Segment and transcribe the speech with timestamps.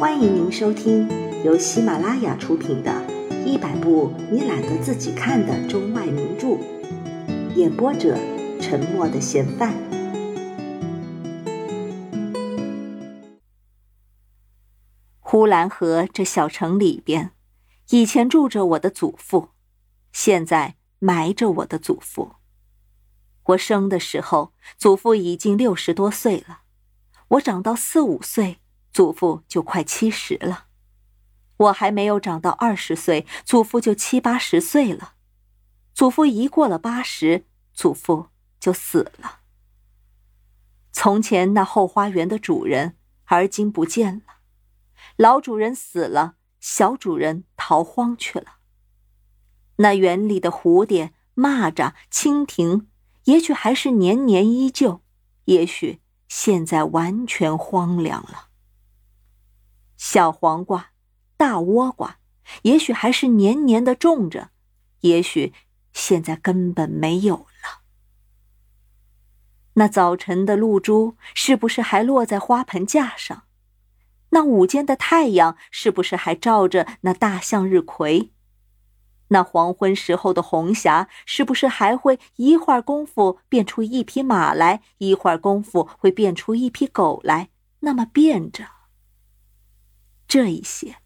[0.00, 1.06] 欢迎您收听
[1.44, 2.90] 由喜马拉雅出品的
[3.44, 6.46] 《一百部你懒得自己看的中外名著》，
[7.54, 8.16] 演播者：
[8.62, 9.74] 沉默的嫌犯。
[15.18, 17.32] 呼兰河这小城里边，
[17.90, 19.50] 以前住着我的祖父，
[20.14, 22.36] 现在埋着我的祖父。
[23.48, 26.62] 我生的时候，祖父已经六十多岁了；
[27.28, 28.59] 我长到四五岁。
[28.92, 30.66] 祖父就快七十了，
[31.56, 35.14] 我还没有长到二十岁，祖父就七八十岁了。
[35.94, 39.40] 祖父一过了八十，祖父就死了。
[40.92, 44.40] 从前那后花园的主人，而今不见了。
[45.16, 48.56] 老主人死了，小主人逃荒去了。
[49.76, 52.88] 那园里的蝴蝶、蚂蚱、蜻蜓，
[53.24, 55.02] 也许还是年年依旧，
[55.44, 58.49] 也许现在完全荒凉了。
[60.00, 60.92] 小黄瓜、
[61.36, 62.16] 大倭瓜，
[62.62, 64.48] 也许还是年年的种着，
[65.00, 65.52] 也许
[65.92, 67.82] 现在根本没有了。
[69.74, 73.42] 那早晨的露珠是不是还落在花盆架上？
[74.30, 78.32] 那午间的太阳是不是还照着那大向日葵？
[79.28, 87.50] 那黄昏时候的红霞是不是还会一会儿功夫变出一匹马来，一会儿功夫会变出一匹狗来？
[87.80, 88.64] 那么变着。
[90.30, 90.98] 这一些，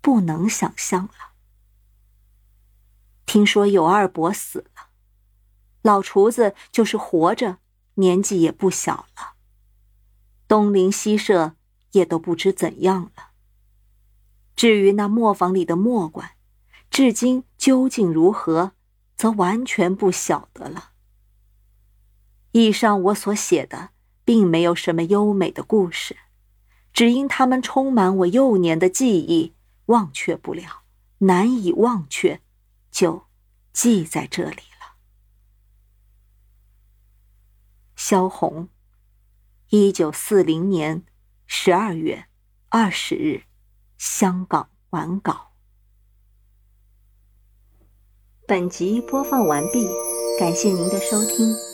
[0.00, 1.32] 不能想象了。
[3.26, 4.90] 听说有二伯死了，
[5.82, 7.58] 老厨子就是活着，
[7.94, 9.34] 年纪也不小了。
[10.46, 11.56] 东邻西舍
[11.90, 13.30] 也都不知怎样了。
[14.54, 16.36] 至于那磨坊里的磨官，
[16.88, 18.74] 至今究竟如何，
[19.16, 20.92] 则完全不晓得了。
[22.52, 23.90] 以上我所写的，
[24.24, 26.16] 并没有什么优美的故事。
[26.92, 29.54] 只因他们充满我幼年的记忆，
[29.86, 30.82] 忘却不了，
[31.18, 32.40] 难以忘却，
[32.90, 33.24] 就
[33.72, 34.96] 记在这里了。
[37.96, 38.68] 萧红，
[39.70, 41.04] 一九四零年
[41.46, 42.26] 十二月
[42.68, 43.44] 二十日，
[43.96, 45.52] 香港完稿。
[48.46, 49.88] 本集播放完毕，
[50.38, 51.71] 感谢您的收听。